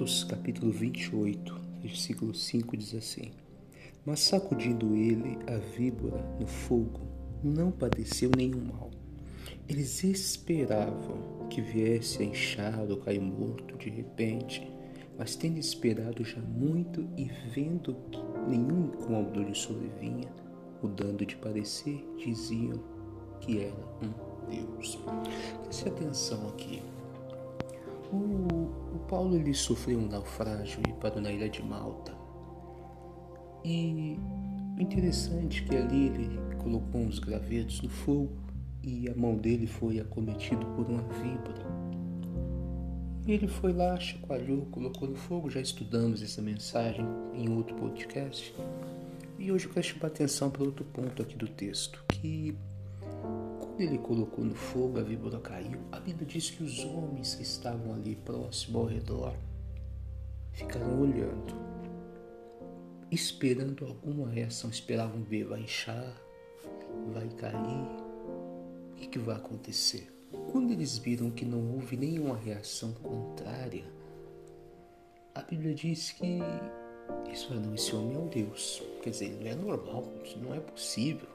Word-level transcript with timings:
Atos 0.00 0.24
capítulo 0.24 0.72
28, 0.72 1.60
versículo 1.82 2.34
5 2.34 2.74
diz 2.74 2.94
assim: 2.94 3.32
Mas 4.02 4.20
sacudindo 4.20 4.96
ele 4.96 5.36
a 5.46 5.58
víbora 5.76 6.24
no 6.40 6.46
fogo, 6.46 7.02
não 7.44 7.70
padeceu 7.70 8.30
nenhum 8.34 8.64
mal. 8.64 8.90
Eles 9.68 10.02
esperavam 10.02 11.46
que 11.50 11.60
viesse 11.60 12.22
a 12.22 12.24
inchar 12.24 12.90
ou 12.90 12.96
cair 12.96 13.20
morto 13.20 13.76
de 13.76 13.90
repente, 13.90 14.66
mas 15.18 15.36
tendo 15.36 15.58
esperado 15.58 16.24
já 16.24 16.40
muito 16.40 17.06
e 17.14 17.30
vendo 17.52 17.94
que 18.10 18.22
nenhum 18.48 18.86
incômodo 18.86 19.42
lhe 19.42 19.54
sobrevinha, 19.54 20.32
mudando 20.82 21.26
de 21.26 21.36
parecer, 21.36 22.02
diziam 22.16 22.82
que 23.38 23.58
era 23.58 23.86
um 24.02 24.48
Deus. 24.50 24.98
Preste 25.66 25.88
atenção 25.90 26.48
aqui. 26.48 26.80
O, 28.12 28.96
o 28.96 28.98
Paulo 29.08 29.36
ele 29.36 29.54
sofreu 29.54 29.98
um 29.98 30.08
naufrágio 30.08 30.82
e 30.88 30.92
parou 30.94 31.20
na 31.20 31.30
ilha 31.30 31.48
de 31.48 31.62
Malta. 31.62 32.12
E 33.64 34.18
o 34.76 34.80
interessante 34.80 35.62
é 35.62 35.68
que 35.68 35.76
ali 35.76 36.06
ele 36.06 36.40
colocou 36.62 37.00
uns 37.00 37.18
gravetos 37.18 37.80
no 37.82 37.88
fogo 37.88 38.32
e 38.82 39.08
a 39.08 39.14
mão 39.14 39.36
dele 39.36 39.66
foi 39.66 40.00
acometida 40.00 40.64
por 40.64 40.86
uma 40.86 41.02
víbora. 41.02 41.90
Ele 43.26 43.46
foi 43.46 43.72
lá, 43.72 43.98
chacoalhou, 44.00 44.66
colocou 44.66 45.08
no 45.08 45.14
fogo. 45.14 45.50
Já 45.50 45.60
estudamos 45.60 46.22
essa 46.22 46.40
mensagem 46.40 47.04
em 47.34 47.48
outro 47.50 47.76
podcast. 47.76 48.54
E 49.38 49.52
hoje 49.52 49.66
eu 49.66 49.72
quero 49.72 49.86
chamar 49.86 50.08
atenção 50.08 50.50
para 50.50 50.64
outro 50.64 50.84
ponto 50.84 51.22
aqui 51.22 51.36
do 51.36 51.46
texto, 51.46 52.02
que 52.08 52.56
ele 53.82 53.98
colocou 53.98 54.44
no 54.44 54.54
fogo, 54.54 54.98
a 54.98 55.02
víbora 55.02 55.38
caiu. 55.40 55.80
A 55.92 56.00
Bíblia 56.00 56.26
diz 56.26 56.50
que 56.50 56.62
os 56.62 56.84
homens 56.84 57.34
que 57.34 57.42
estavam 57.42 57.94
ali 57.94 58.16
próximo 58.16 58.78
ao 58.78 58.86
redor 58.86 59.34
ficaram 60.52 61.00
olhando, 61.00 61.54
esperando 63.10 63.86
alguma 63.86 64.28
reação, 64.28 64.70
esperavam 64.70 65.22
ver, 65.22 65.44
vai 65.44 65.60
inchar, 65.60 66.14
vai 67.12 67.28
cair, 67.30 67.86
o 68.90 68.94
que, 68.96 69.06
que 69.06 69.18
vai 69.18 69.36
acontecer? 69.36 70.12
Quando 70.52 70.72
eles 70.72 70.98
viram 70.98 71.30
que 71.30 71.44
não 71.44 71.72
houve 71.72 71.96
nenhuma 71.96 72.36
reação 72.36 72.92
contrária, 72.92 73.84
a 75.34 75.42
Bíblia 75.42 75.74
diz 75.74 76.12
que 76.12 76.38
isso 77.32 77.54
não, 77.54 77.74
esse 77.74 77.94
homem 77.94 78.16
é 78.16 78.18
um 78.18 78.28
Deus. 78.28 78.82
Quer 79.02 79.10
dizer, 79.10 79.38
não 79.40 79.46
é 79.50 79.54
normal, 79.54 80.12
não 80.36 80.54
é 80.54 80.60
possível. 80.60 81.28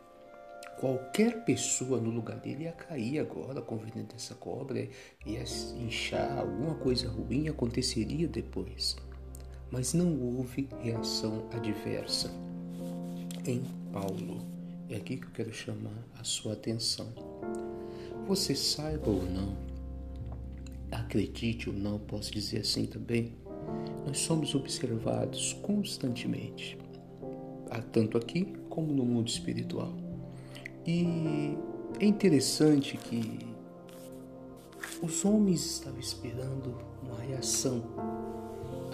Qualquer 0.85 1.43
pessoa 1.43 1.99
no 1.99 2.11
lugar 2.11 2.37
dele 2.37 2.65
ia 2.65 2.71
cair 2.71 3.17
agora 3.17 3.59
com 3.59 3.73
o 3.73 3.79
veneno 3.79 4.07
dessa 4.07 4.35
cobra, 4.35 4.87
ia 5.25 5.43
inchar, 5.79 6.37
alguma 6.37 6.75
coisa 6.75 7.09
ruim 7.09 7.47
aconteceria 7.47 8.27
depois. 8.27 8.95
Mas 9.71 9.95
não 9.95 10.15
houve 10.21 10.69
reação 10.83 11.49
adversa 11.51 12.29
em 13.47 13.63
Paulo. 13.91 14.45
É 14.87 14.97
aqui 14.97 15.17
que 15.17 15.25
eu 15.25 15.31
quero 15.31 15.51
chamar 15.51 16.05
a 16.19 16.23
sua 16.23 16.53
atenção. 16.53 17.11
Você 18.27 18.53
saiba 18.53 19.09
ou 19.09 19.23
não, 19.23 19.57
acredite 20.91 21.67
ou 21.67 21.75
não, 21.75 21.97
posso 21.97 22.31
dizer 22.31 22.59
assim 22.59 22.85
também, 22.85 23.33
nós 24.05 24.19
somos 24.19 24.53
observados 24.53 25.53
constantemente, 25.63 26.77
tanto 27.91 28.19
aqui 28.19 28.53
como 28.69 28.93
no 28.93 29.03
mundo 29.03 29.29
espiritual. 29.29 30.04
E 30.87 31.57
é 31.99 32.05
interessante 32.05 32.95
que 32.95 33.39
os 35.01 35.25
homens 35.25 35.65
estavam 35.65 35.99
esperando 35.99 36.77
uma 37.01 37.19
reação 37.19 37.83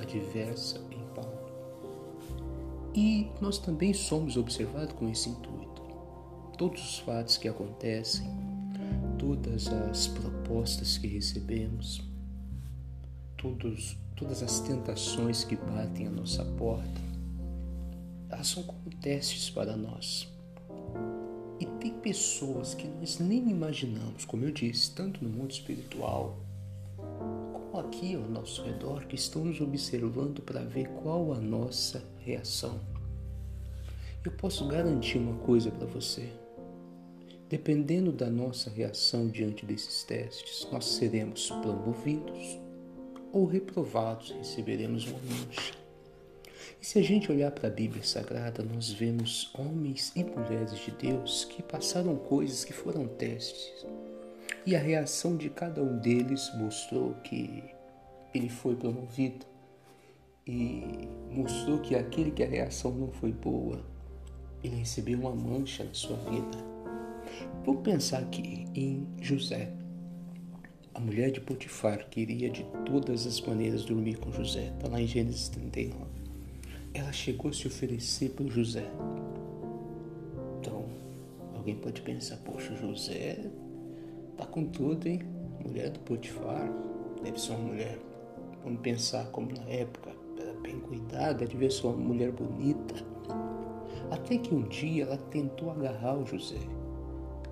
adversa 0.01 0.79
em 0.89 1.03
Paulo. 1.13 1.51
E 2.95 3.29
nós 3.41 3.57
também 3.57 3.93
somos 3.93 4.37
observados 4.37 4.93
com 4.93 5.09
esse 5.09 5.29
intuito. 5.29 5.81
Todos 6.57 6.81
os 6.81 6.99
fatos 6.99 7.35
que 7.35 7.49
acontecem, 7.49 8.25
todas 9.19 9.67
as 9.67 10.07
propostas 10.07 10.97
que 10.97 11.07
recebemos, 11.07 12.01
todos, 13.35 13.97
todas 14.15 14.41
as 14.41 14.61
tentações 14.61 15.43
que 15.43 15.57
batem 15.57 16.07
à 16.07 16.09
nossa 16.09 16.45
porta, 16.45 17.01
elas 18.29 18.47
são 18.47 18.63
como 18.63 18.89
testes 19.01 19.49
para 19.49 19.75
nós 19.75 20.30
e 21.61 21.65
tem 21.79 21.93
pessoas 21.93 22.73
que 22.73 22.87
nós 22.87 23.19
nem 23.19 23.47
imaginamos, 23.51 24.25
como 24.25 24.43
eu 24.43 24.51
disse, 24.51 24.95
tanto 24.95 25.23
no 25.23 25.29
mundo 25.29 25.51
espiritual 25.51 26.35
como 26.97 27.79
aqui 27.79 28.15
ao 28.15 28.23
nosso 28.23 28.63
redor, 28.63 29.05
que 29.05 29.15
estão 29.15 29.45
nos 29.45 29.61
observando 29.61 30.41
para 30.41 30.61
ver 30.61 30.87
qual 31.03 31.31
a 31.31 31.39
nossa 31.39 32.03
reação. 32.25 32.79
Eu 34.25 34.31
posso 34.31 34.67
garantir 34.67 35.19
uma 35.19 35.37
coisa 35.37 35.69
para 35.69 35.85
você. 35.85 36.27
Dependendo 37.47 38.11
da 38.11 38.29
nossa 38.29 38.71
reação 38.71 39.27
diante 39.27 39.63
desses 39.63 40.03
testes, 40.03 40.67
nós 40.71 40.85
seremos 40.85 41.51
promovidos 41.61 42.59
ou 43.31 43.45
reprovados, 43.45 44.31
receberemos 44.31 45.05
uma 45.05 45.19
mancha. 45.19 45.80
E 46.81 46.85
se 46.85 46.97
a 46.97 47.03
gente 47.03 47.31
olhar 47.31 47.51
para 47.51 47.67
a 47.67 47.71
Bíblia 47.71 48.01
Sagrada, 48.01 48.63
nós 48.63 48.89
vemos 48.89 49.53
homens 49.53 50.11
e 50.15 50.23
mulheres 50.23 50.79
de 50.79 50.89
Deus 50.89 51.45
que 51.45 51.61
passaram 51.61 52.15
coisas 52.15 52.65
que 52.65 52.73
foram 52.73 53.07
testes. 53.07 53.85
E 54.65 54.75
a 54.75 54.79
reação 54.79 55.37
de 55.37 55.47
cada 55.47 55.83
um 55.83 55.99
deles 55.99 56.49
mostrou 56.55 57.13
que 57.23 57.63
ele 58.33 58.49
foi 58.49 58.75
promovido. 58.75 59.45
E 60.47 61.07
mostrou 61.29 61.77
que 61.81 61.93
aquele 61.93 62.31
que 62.31 62.41
a 62.41 62.47
reação 62.47 62.91
não 62.91 63.11
foi 63.11 63.31
boa, 63.31 63.85
ele 64.63 64.77
recebeu 64.77 65.19
uma 65.19 65.35
mancha 65.35 65.83
na 65.83 65.93
sua 65.93 66.17
vida. 66.17 66.57
Vamos 67.63 67.83
pensar 67.83 68.23
aqui 68.23 68.65
em 68.73 69.07
José. 69.21 69.71
A 70.95 70.99
mulher 70.99 71.29
de 71.29 71.41
Potifar 71.41 72.09
queria 72.09 72.49
de 72.49 72.65
todas 72.87 73.27
as 73.27 73.39
maneiras 73.39 73.85
dormir 73.85 74.17
com 74.17 74.31
José. 74.31 74.73
Está 74.75 74.87
lá 74.87 74.99
em 74.99 75.05
Gênesis 75.05 75.47
39 75.47 76.20
ela 76.93 77.11
chegou 77.11 77.49
a 77.49 77.53
se 77.53 77.67
oferecer 77.67 78.29
para 78.29 78.47
José. 78.47 78.89
Então, 80.59 80.85
alguém 81.55 81.75
pode 81.75 82.01
pensar, 82.01 82.37
poxa, 82.37 82.75
José 82.75 83.49
tá 84.37 84.45
com 84.45 84.65
tudo, 84.65 85.07
hein? 85.07 85.21
Mulher 85.65 85.89
do 85.89 85.99
Potifar, 85.99 86.69
deve 87.23 87.39
ser 87.39 87.51
uma 87.51 87.67
mulher, 87.67 87.99
vamos 88.63 88.81
pensar 88.81 89.25
como 89.27 89.51
na 89.53 89.69
época, 89.69 90.11
bem 90.61 90.79
cuidada, 90.79 91.45
deve 91.45 91.69
ser 91.69 91.87
uma 91.87 91.97
mulher 91.97 92.31
bonita. 92.31 92.95
Até 94.09 94.37
que 94.37 94.53
um 94.53 94.63
dia 94.63 95.03
ela 95.03 95.17
tentou 95.17 95.71
agarrar 95.71 96.17
o 96.17 96.25
José. 96.25 96.59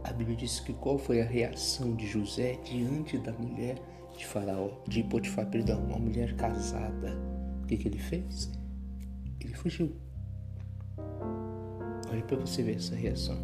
A 0.04 0.14
Bíblia 0.14 0.38
diz 0.38 0.60
que 0.60 0.74
qual 0.74 0.98
foi 0.98 1.22
a 1.22 1.26
reação 1.26 1.94
de 1.96 2.08
José 2.08 2.58
diante 2.64 3.18
da 3.18 3.32
mulher 3.34 3.78
de 4.18 4.26
Faraó, 4.26 4.70
de 4.88 5.04
Potifar, 5.04 5.50
perdão, 5.50 5.82
uma 5.84 6.00
mulher 6.00 6.36
casada. 6.36 7.18
O 7.64 7.68
que, 7.68 7.78
que 7.78 7.88
ele 7.88 8.00
fez? 8.00 8.50
Ele 9.42 9.54
fugiu. 9.54 9.96
Olha 12.10 12.24
para 12.24 12.38
você 12.38 12.64
ver 12.64 12.76
essa 12.78 12.96
reação. 12.96 13.38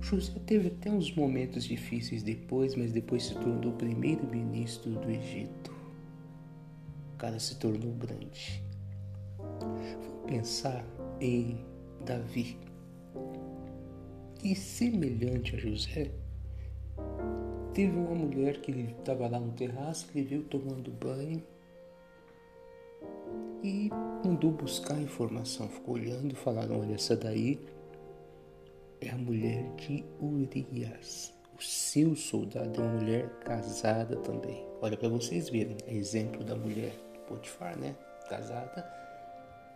José 0.00 0.32
teve 0.46 0.68
até 0.68 0.90
uns 0.90 1.14
momentos 1.14 1.64
difíceis 1.64 2.22
depois, 2.22 2.74
mas 2.74 2.92
depois 2.92 3.24
se 3.24 3.34
tornou 3.34 3.72
o 3.72 3.76
primeiro 3.76 4.26
ministro 4.28 4.92
do 4.92 5.10
Egito. 5.10 5.74
O 7.14 7.16
cara 7.18 7.38
se 7.38 7.56
tornou 7.56 7.92
grande. 7.92 8.62
Vamos 9.38 10.26
pensar 10.26 10.84
em 11.20 11.64
Davi. 12.04 12.58
E 14.44 14.54
semelhante 14.54 15.56
a 15.56 15.58
José, 15.58 16.10
teve 17.74 17.96
uma 17.96 18.14
mulher 18.14 18.60
que 18.60 18.70
estava 18.70 19.28
lá 19.28 19.40
no 19.40 19.52
terraço, 19.52 20.06
que 20.08 20.18
ele 20.18 20.28
viu 20.28 20.44
tomando 20.44 20.90
banho 20.92 21.42
e 23.62 23.90
mandou 24.26 24.50
buscar 24.50 25.00
informação. 25.00 25.68
Ficou 25.68 25.94
olhando 25.94 26.32
e 26.32 26.34
falaram: 26.34 26.80
olha, 26.80 26.94
essa 26.94 27.16
daí 27.16 27.60
é 29.00 29.10
a 29.10 29.16
mulher 29.16 29.64
de 29.76 30.04
Urias. 30.20 31.32
O 31.56 31.62
seu 31.62 32.14
soldado 32.14 32.80
é 32.80 32.84
uma 32.84 32.94
mulher 32.94 33.30
casada 33.40 34.16
também. 34.16 34.66
Olha 34.82 34.96
para 34.96 35.08
vocês 35.08 35.48
verem, 35.48 35.76
é 35.86 35.94
exemplo 35.94 36.44
da 36.44 36.54
mulher 36.54 36.92
de 37.12 37.18
Potifar, 37.20 37.78
né? 37.78 37.96
Casada. 38.28 38.84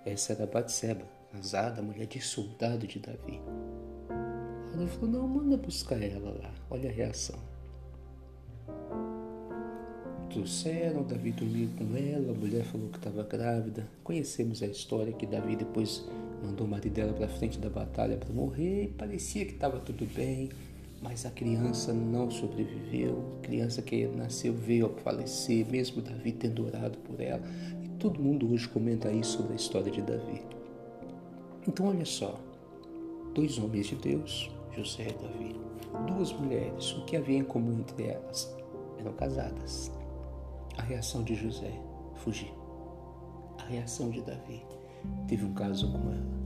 Essa 0.05 0.32
era 0.32 0.47
Batseba, 0.47 1.05
casada, 1.32 1.81
mulher 1.81 2.06
de 2.06 2.20
soldado 2.20 2.87
de 2.87 2.99
Davi. 2.99 3.41
Ela 4.75 4.87
falou: 4.88 5.11
não, 5.11 5.29
manda 5.29 5.56
buscar 5.56 6.02
ela 6.02 6.31
lá. 6.31 6.52
Olha 6.69 6.91
a 6.91 6.93
reação 6.93 7.50
trouxeram, 10.30 11.02
Davi 11.02 11.32
dormiu 11.32 11.68
com 11.76 11.96
ela, 11.96 12.30
a 12.30 12.34
mulher 12.34 12.64
falou 12.64 12.88
que 12.88 12.98
estava 12.98 13.22
grávida. 13.24 13.86
Conhecemos 14.02 14.62
a 14.62 14.66
história 14.66 15.12
que 15.12 15.26
Davi 15.26 15.56
depois 15.56 16.04
mandou 16.42 16.66
o 16.66 16.70
marido 16.70 16.94
dela 16.94 17.12
para 17.12 17.28
frente 17.28 17.58
da 17.58 17.68
batalha 17.68 18.16
para 18.16 18.32
morrer 18.32 18.84
e 18.84 18.88
parecia 18.88 19.44
que 19.44 19.52
estava 19.52 19.78
tudo 19.78 20.06
bem, 20.14 20.48
mas 21.02 21.26
a 21.26 21.30
criança 21.30 21.92
não 21.92 22.30
sobreviveu. 22.30 23.38
A 23.38 23.46
criança 23.46 23.82
que 23.82 24.06
nasceu 24.06 24.54
veio 24.54 24.86
a 24.86 25.00
falecer, 25.00 25.66
mesmo 25.66 26.00
Davi 26.00 26.32
tendo 26.32 26.64
orado 26.64 26.96
por 26.98 27.20
ela. 27.20 27.42
E 27.84 27.88
Todo 27.98 28.22
mundo 28.22 28.50
hoje 28.52 28.68
comenta 28.68 29.12
isso 29.12 29.38
sobre 29.38 29.52
a 29.52 29.56
história 29.56 29.90
de 29.90 30.00
Davi. 30.00 30.42
Então, 31.68 31.88
olha 31.88 32.06
só: 32.06 32.40
dois 33.34 33.58
homens 33.58 33.88
de 33.88 33.96
Deus, 33.96 34.50
José 34.74 35.08
e 35.08 35.22
Davi, 35.22 35.56
duas 36.06 36.32
mulheres, 36.32 36.92
o 36.92 37.04
que 37.04 37.16
havia 37.16 37.38
em 37.38 37.44
comum 37.44 37.80
entre 37.80 38.04
elas? 38.04 38.54
Eram 38.98 39.12
casadas. 39.12 40.00
A 40.80 40.82
reação 40.82 41.22
de 41.22 41.34
José, 41.34 41.70
fugir. 42.14 42.50
A 43.58 43.64
reação 43.64 44.08
de 44.08 44.22
Davi, 44.22 44.64
teve 45.28 45.44
um 45.44 45.52
caso 45.52 45.92
com 45.92 45.98
ela. 46.10 46.40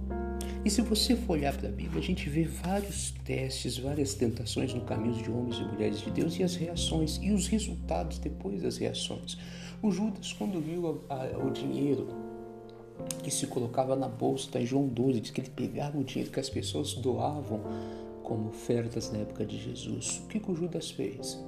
E 0.64 0.68
se 0.68 0.82
você 0.82 1.14
for 1.14 1.34
olhar 1.34 1.56
para 1.56 1.68
a 1.68 1.70
Bíblia, 1.70 2.00
a 2.00 2.02
gente 2.02 2.28
vê 2.28 2.42
vários 2.42 3.12
testes, 3.24 3.78
várias 3.78 4.14
tentações 4.14 4.74
no 4.74 4.80
caminho 4.80 5.14
de 5.22 5.30
homens 5.30 5.58
e 5.58 5.62
mulheres 5.62 6.00
de 6.00 6.10
Deus 6.10 6.36
e 6.36 6.42
as 6.42 6.56
reações 6.56 7.20
e 7.22 7.30
os 7.30 7.46
resultados 7.46 8.18
depois 8.18 8.60
das 8.60 8.76
reações. 8.76 9.38
O 9.80 9.92
Judas, 9.92 10.32
quando 10.32 10.60
viu 10.60 11.06
a, 11.08 11.14
a, 11.14 11.38
o 11.38 11.52
dinheiro 11.52 12.08
que 13.22 13.30
se 13.30 13.46
colocava 13.46 13.94
na 13.94 14.08
bolsa, 14.08 14.50
tá 14.50 14.60
em 14.60 14.66
João 14.66 14.88
12, 14.88 15.20
diz 15.20 15.30
que 15.30 15.42
ele 15.42 15.50
pegava 15.50 15.96
o 15.96 16.02
dinheiro 16.02 16.32
que 16.32 16.40
as 16.40 16.50
pessoas 16.50 16.94
doavam 16.94 17.60
como 18.24 18.48
ofertas 18.48 19.12
na 19.12 19.20
época 19.20 19.46
de 19.46 19.62
Jesus. 19.62 20.22
O 20.24 20.26
que, 20.26 20.40
que 20.40 20.50
o 20.50 20.56
Judas 20.56 20.90
fez? 20.90 21.38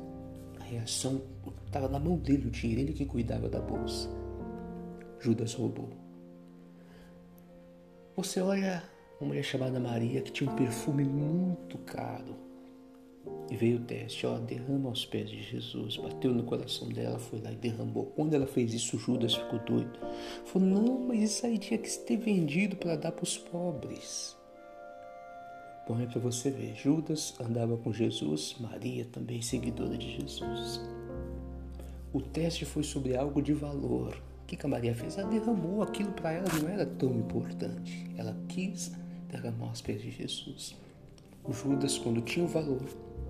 Reação 0.68 1.22
estava 1.64 1.88
na 1.88 1.98
mão 1.98 2.16
dele 2.16 2.48
o 2.48 2.50
dinheiro, 2.50 2.82
ele 2.82 2.92
que 2.92 3.04
cuidava 3.04 3.48
da 3.48 3.60
bolsa. 3.60 4.08
Judas 5.20 5.54
roubou. 5.54 5.90
Você 8.16 8.40
olha 8.40 8.82
uma 9.20 9.28
mulher 9.28 9.44
chamada 9.44 9.78
Maria 9.78 10.20
que 10.22 10.32
tinha 10.32 10.50
um 10.50 10.56
perfume 10.56 11.04
muito 11.04 11.78
caro. 11.78 12.34
E 13.48 13.56
veio 13.56 13.78
o 13.78 13.84
teste, 13.84 14.26
ó, 14.26 14.38
derrama 14.38 14.88
aos 14.88 15.06
pés 15.06 15.30
de 15.30 15.40
Jesus. 15.40 15.96
Bateu 15.98 16.32
no 16.32 16.42
coração 16.42 16.88
dela, 16.88 17.18
foi 17.18 17.40
lá 17.40 17.52
e 17.52 17.56
derramou. 17.56 18.06
Quando 18.06 18.34
ela 18.34 18.46
fez 18.46 18.74
isso, 18.74 18.98
Judas 18.98 19.34
ficou 19.34 19.60
doido. 19.60 19.98
Falou: 20.46 20.68
Não, 20.68 20.98
mas 21.06 21.22
isso 21.22 21.46
aí 21.46 21.58
tinha 21.58 21.78
que 21.78 21.88
ter 22.00 22.16
vendido 22.16 22.76
para 22.76 22.96
dar 22.96 23.12
para 23.12 23.22
os 23.22 23.38
pobres. 23.38 24.36
Bom, 25.86 26.00
é 26.00 26.06
para 26.06 26.20
você 26.20 26.50
ver: 26.50 26.74
Judas 26.74 27.34
andava 27.40 27.76
com 27.76 27.92
Jesus, 27.92 28.56
Maria 28.58 29.04
também 29.04 29.40
seguidora 29.40 29.96
de 29.96 30.16
Jesus. 30.16 30.80
O 32.12 32.20
teste 32.20 32.64
foi 32.64 32.82
sobre 32.82 33.16
algo 33.16 33.40
de 33.40 33.52
valor. 33.52 34.20
O 34.42 34.46
que 34.46 34.64
a 34.64 34.68
Maria 34.68 34.94
fez? 34.94 35.16
Ela 35.16 35.30
derramou 35.30 35.82
aquilo 35.82 36.10
para 36.12 36.32
ela, 36.32 36.46
não 36.60 36.68
era 36.68 36.84
tão 36.84 37.14
importante. 37.16 38.10
Ela 38.16 38.36
quis 38.48 38.92
derramar 39.28 39.68
aos 39.68 39.80
pés 39.80 40.02
de 40.02 40.10
Jesus. 40.10 40.74
O 41.44 41.52
Judas, 41.52 41.98
quando 41.98 42.20
tinha 42.20 42.44
o 42.44 42.48
valor, 42.48 42.82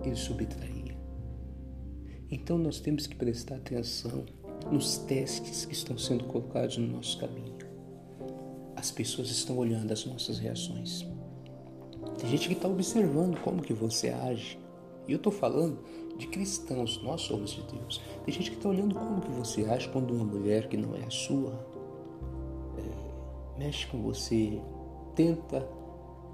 ele 0.02 0.16
subtraía. 0.16 0.96
Então 2.30 2.56
nós 2.56 2.80
temos 2.80 3.06
que 3.06 3.16
prestar 3.16 3.56
atenção 3.56 4.24
nos 4.70 4.98
testes 4.98 5.66
que 5.66 5.74
estão 5.74 5.98
sendo 5.98 6.24
colocados 6.24 6.78
no 6.78 6.86
nosso 6.86 7.18
caminho. 7.18 7.56
As 8.74 8.90
pessoas 8.90 9.30
estão 9.30 9.58
olhando 9.58 9.92
as 9.92 10.04
nossas 10.06 10.38
reações. 10.38 11.15
Tem 12.18 12.30
gente 12.30 12.48
que 12.48 12.54
está 12.54 12.68
observando 12.68 13.38
como 13.40 13.62
que 13.62 13.72
você 13.72 14.08
age. 14.08 14.58
E 15.06 15.12
eu 15.12 15.16
estou 15.16 15.32
falando 15.32 15.78
de 16.16 16.26
cristãos, 16.26 17.00
nós 17.02 17.22
somos 17.22 17.50
de 17.50 17.62
Deus. 17.62 18.00
Tem 18.24 18.34
gente 18.34 18.50
que 18.50 18.56
está 18.56 18.68
olhando 18.68 18.94
como 18.94 19.20
que 19.20 19.30
você 19.30 19.64
age 19.64 19.88
quando 19.88 20.12
uma 20.12 20.24
mulher 20.24 20.68
que 20.68 20.76
não 20.76 20.94
é 20.96 21.04
a 21.04 21.10
sua 21.10 21.52
é, 22.78 23.58
mexe 23.58 23.86
com 23.86 24.02
você, 24.02 24.60
tenta 25.14 25.68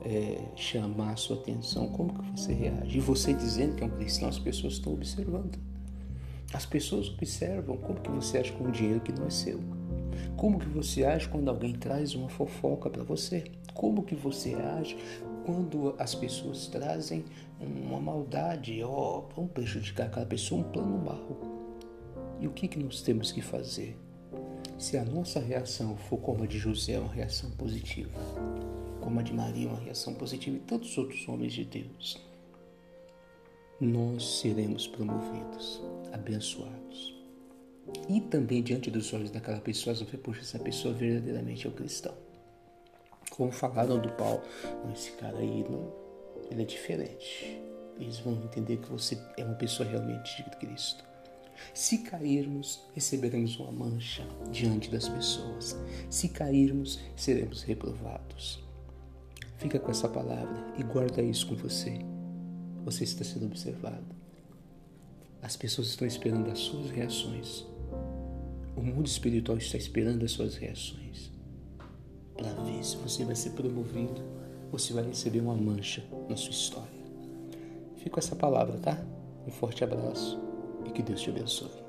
é, 0.04 0.40
chamar 0.56 1.12
a 1.12 1.16
sua 1.16 1.36
atenção, 1.36 1.88
como 1.88 2.12
que 2.14 2.40
você 2.40 2.52
reage? 2.52 2.98
E 2.98 3.00
você 3.00 3.32
dizendo 3.32 3.76
que 3.76 3.84
é 3.84 3.86
um 3.86 3.90
cristão, 3.90 4.28
as 4.28 4.38
pessoas 4.38 4.74
estão 4.74 4.92
observando. 4.92 5.58
As 6.52 6.66
pessoas 6.66 7.08
observam 7.08 7.76
como 7.76 8.00
que 8.00 8.10
você 8.10 8.38
age 8.38 8.52
com 8.52 8.64
o 8.64 8.70
dinheiro 8.70 9.00
que 9.00 9.12
não 9.12 9.26
é 9.26 9.30
seu. 9.30 9.58
Como 10.36 10.58
que 10.58 10.69
você 10.69 11.04
age 11.04 11.28
quando 11.28 11.48
alguém 11.48 11.72
traz 11.72 12.14
uma 12.14 12.28
fofoca 12.28 12.90
para 12.90 13.02
você? 13.02 13.44
Como 13.74 14.02
que 14.02 14.14
você 14.14 14.54
age 14.54 14.96
quando 15.44 15.94
as 15.99 16.15
pessoas 16.15 16.67
trazem 16.67 17.25
uma 17.61 18.00
maldade, 18.00 18.83
ó, 18.83 19.23
vão 19.35 19.47
prejudicar 19.47 20.06
aquela 20.06 20.27
pessoa, 20.27 20.61
um 20.61 20.65
plano 20.65 20.99
mal? 20.99 21.53
E 22.41 22.47
o 22.47 22.50
que, 22.50 22.67
que 22.67 22.79
nós 22.79 23.03
temos 23.03 23.31
que 23.31 23.41
fazer? 23.41 23.97
Se 24.79 24.97
a 24.97 25.05
nossa 25.05 25.39
reação 25.39 25.97
for 25.97 26.19
como 26.19 26.43
a 26.43 26.47
de 26.47 26.59
José, 26.59 26.99
uma 26.99 27.12
reação 27.12 27.50
positiva, 27.53 28.19
como 29.00 29.21
a 29.21 29.23
de 29.23 29.33
Maria, 29.33 29.69
uma 29.69 29.79
reação 29.79 30.15
positiva 30.15 30.56
e 30.56 30.61
tantos 30.61 30.97
outros 30.99 31.29
homens 31.29 31.53
de 31.53 31.65
Deus, 31.65 32.21
nós 33.81 34.41
seremos 34.41 34.87
promovidos, 34.87 35.81
abençoados. 36.12 37.15
E 38.09 38.21
também 38.21 38.62
diante 38.62 38.91
dos 38.91 39.12
olhos 39.12 39.31
daquela 39.31 39.61
pessoa, 39.61 39.94
você 39.94 40.17
puxa, 40.17 40.41
essa 40.41 40.59
pessoa 40.59 40.94
verdadeiramente 40.94 41.67
é 41.67 41.71
o 41.71 41.73
cristão. 41.73 42.15
Como 43.37 43.50
falaram 43.50 43.99
do 43.99 44.11
Paulo, 44.12 44.43
esse 44.93 45.12
cara 45.12 45.38
aí, 45.38 45.64
não, 45.69 45.90
ele 46.50 46.62
é 46.62 46.64
diferente. 46.67 47.62
Eles 47.99 48.19
vão 48.19 48.34
entender 48.34 48.76
que 48.76 48.90
você 48.90 49.19
é 49.38 49.44
uma 49.44 49.55
pessoa 49.55 49.88
realmente 49.88 50.37
de 50.37 50.50
Cristo. 50.58 51.02
Se 51.73 51.99
cairmos, 51.99 52.82
receberemos 52.94 53.58
uma 53.58 53.73
mancha 53.73 54.26
diante 54.50 54.90
das 54.90 55.08
pessoas. 55.08 55.75
Se 56.11 56.29
cairmos, 56.29 57.00
seremos 57.17 57.62
reprovados. 57.62 58.62
Fica 59.56 59.79
com 59.79 59.90
essa 59.90 60.11
palavra 60.11 60.75
e 60.79 60.82
guarda 60.82 61.23
isso 61.23 61.46
com 61.46 61.55
você. 61.55 62.00
Você 62.84 63.05
está 63.05 63.25
sendo 63.25 63.46
observado. 63.46 64.14
As 65.40 65.56
pessoas 65.56 65.88
estão 65.88 66.06
esperando 66.06 66.50
as 66.50 66.58
suas 66.58 66.90
reações. 66.90 67.64
O 68.76 68.82
mundo 68.82 69.06
espiritual 69.06 69.56
está 69.56 69.79
esperando 69.79 70.23
as 70.23 70.32
suas 70.32 70.56
reações 70.56 71.31
para 72.43 72.62
ver 72.65 72.85
se 72.85 72.97
você 72.97 73.25
vai 73.25 73.37
ser 73.37 73.50
promovido 73.50 74.21
ou 74.73 74.79
se 74.79 74.93
vai 74.93 75.05
receber 75.05 75.41
uma 75.41 75.55
mancha 75.55 76.03
na 76.29 76.37
sua 76.37 76.50
história. 76.50 77.03
Fica 77.97 78.11
com 78.11 78.19
essa 78.19 78.35
palavra, 78.35 78.79
tá? 78.79 79.00
Um 79.47 79.50
forte 79.50 79.85
abraço 79.85 80.41
e 80.85 80.91
que 80.91 81.03
Deus 81.03 81.21
te 81.21 81.31
abençoe. 81.31 81.81